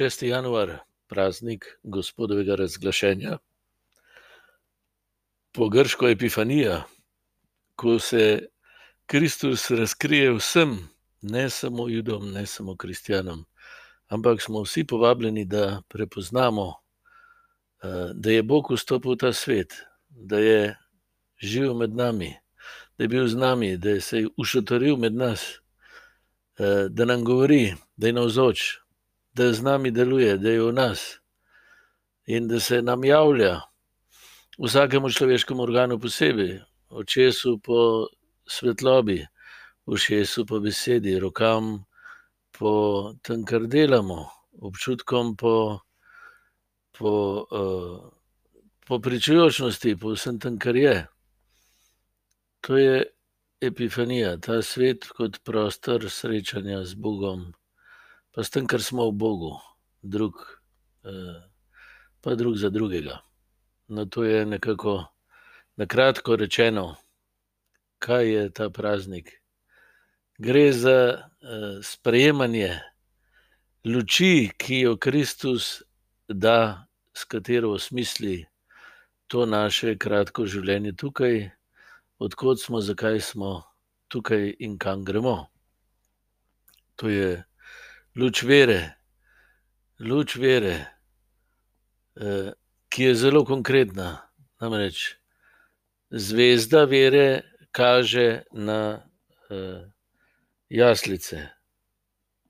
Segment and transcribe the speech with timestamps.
[0.00, 0.22] 6.
[0.26, 3.38] januar, praznik Gospodovega razglašenja.
[5.52, 6.84] Po grško epifanija,
[7.76, 8.48] ko se
[9.06, 10.88] Kristus razkrije vsem,
[11.20, 13.44] ne samo Judom, ne samo kristjanom,
[14.08, 16.74] ampak smo vsi povabljeni, da prepoznamo,
[18.14, 20.76] da je Bog vstopil v ta svet, da je
[21.36, 22.34] živel med nami,
[22.98, 25.60] da je bil z nami, da se je ušotoril med nas,
[26.88, 28.79] da nam govori, da je navzoč,
[29.32, 31.18] da z nami deluje, da je v nas
[32.26, 33.60] in da se nam javlja
[34.58, 38.06] vsakemu človeškemu organu posebej, očesu po
[38.46, 39.26] svetlobi,
[39.86, 41.84] ušesu po besedi, rokam
[42.58, 42.72] po
[43.22, 44.26] tem, kar delamo,
[44.60, 45.80] občutkom po,
[46.98, 47.46] po,
[48.86, 51.06] po pričujočnosti, po vsem tem, kar je.
[52.60, 53.04] To je
[53.60, 57.52] epifanija, ta svet kot prostor srečanja z Bogom
[58.32, 59.52] pa s tem, kar smo v Bogu,
[60.02, 60.34] drug,
[62.20, 63.20] pa drug za drugega.
[63.88, 65.04] No, to je nekako
[65.76, 66.96] na kratko rečeno,
[67.98, 69.42] kaj je ta praznik.
[70.38, 71.28] Gre za,
[71.82, 72.80] sprejemanje
[73.84, 75.82] luči, ki jo Kristus
[76.28, 78.46] da, s katero osmisli
[79.26, 81.50] to naše kratko življenje tukaj,
[82.18, 83.62] od kod smo, zakaj smo
[84.08, 85.46] tukaj in kam gremo.
[86.96, 87.44] To je
[88.16, 88.96] luč vere.
[90.00, 90.86] Luč vere,
[92.88, 94.16] ki je zelo konkretna.
[94.60, 95.20] Namreč
[96.10, 99.06] zvezda vere kaže na,
[100.68, 101.48] jaslice,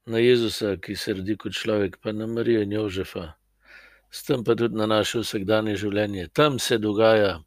[0.07, 3.35] na Jezusa, ki se rodi kot človek, pa na Marijo in Jožefa.
[4.11, 6.29] S tem pa tudi na naše vsakdanje življenje.
[6.35, 7.39] Tam se dogaja,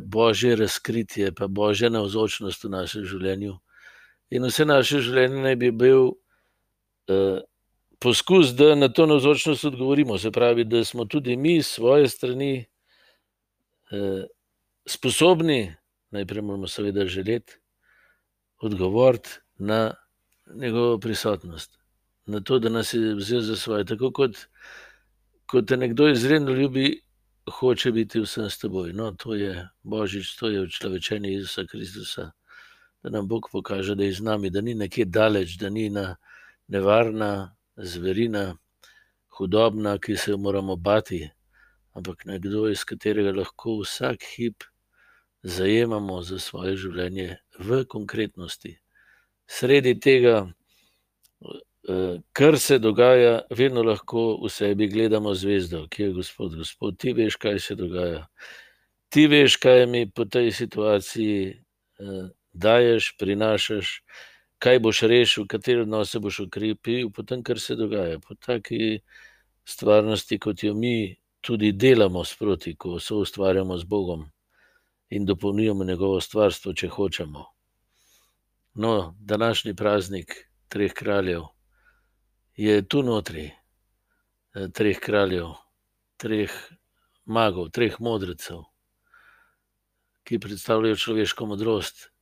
[0.00, 3.56] božje razkritje pa božja navzočnost v našem življenju.
[4.30, 6.12] In vse naše življenje naj bi bil,
[7.98, 12.64] poskus, da na to navzočnost odgovorimo, se pravi, da smo tudi mi svoje strani,
[14.86, 15.74] sposobni,
[16.10, 17.52] najprej moramo seveda želeti,
[18.60, 19.94] odgovoriti na
[20.54, 21.78] njegovo prisotnost.
[22.26, 24.36] Na to, da nas je vzel za svoje, tako kot,
[25.46, 27.00] ko te nekdo izredno ljubi,
[27.50, 28.92] hoče biti vsem s teboj.
[28.92, 32.30] No, to je božič, to je učlovečenje Jezusa Kristusa.
[33.02, 36.16] Da nam Bog pokaže, da je z nami, da ni nekje daleč, da ni ena
[36.68, 38.56] nevarna zverina,
[39.38, 41.30] hudobna, ki se je moramo bati,
[41.94, 44.64] ampak nekdo, iz katerega lahko vsak hip
[45.42, 48.78] zajemamo za svoje življenje v konkretnosti.
[49.46, 50.46] Sredi tega,
[52.32, 56.56] kar se dogaja, vedno lahko v sebi gledamo zvezdo, ki je Gospod.
[56.56, 58.24] Gospod, ti veš, kaj se dogaja.
[59.12, 61.60] Ti veš, kaj mi po tej situaciji,
[62.54, 64.00] daješ, prinašaš,
[64.64, 68.18] kaj boš rešil, katere odnose boš okrepil po tem, kar se dogaja.
[68.18, 69.00] Po taki
[69.64, 74.24] stvarnosti, kot jo mi tudi delamo sproti, ko soustvarjamo z Bogom
[75.10, 77.44] in dopolnjujemo njegovo stvarstvo, če hočemo.
[78.74, 80.32] No, današnji praznik
[80.68, 81.42] treh kraljev
[82.56, 83.50] je tu notri.
[84.72, 85.48] treh kraljev,
[86.16, 86.52] treh
[87.26, 88.60] magov, treh modrecev,
[90.22, 92.13] ki predstavljajo človeško modrost,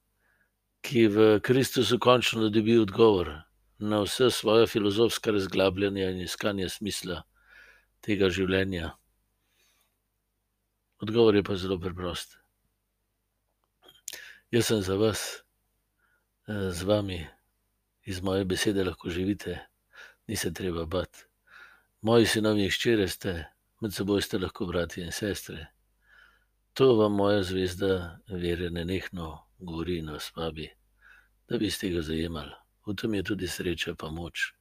[0.83, 3.31] ki v Kristusu končno dobi odgovor
[3.79, 7.23] na vsa svoja filozofska razglabljanja in iskanja smisla
[8.03, 8.93] tega življenja.
[11.03, 12.39] Odgovor je pa zelo preprost.
[14.51, 15.23] Jaz sem za vas,
[16.47, 17.21] z vami,
[18.05, 19.61] iz moje besede lahko živite,
[20.27, 21.25] ni se treba bati.
[22.03, 23.37] Moji sinovi in hčere ste,
[23.81, 25.69] med seboj ste lahko bratje in sestre.
[26.75, 30.69] To vam moja zvezda vere nenehno govori in vas vabi,
[31.49, 32.55] da bi iz tega zajemali.
[32.87, 34.53] V tem je tudi sreča pa moč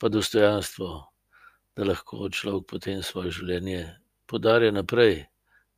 [0.00, 1.12] pa dostojanstvo,
[1.76, 3.82] da lahko človek potem svoje življenje
[4.26, 5.26] podarja naprej,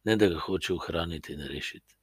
[0.07, 1.99] ne da ga hoče ohraniti in rešiti.